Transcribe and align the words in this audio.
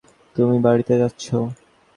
তুমি 0.35 0.55
বাড়িতে 0.59 0.93
যাচ্ছো। 1.01 1.37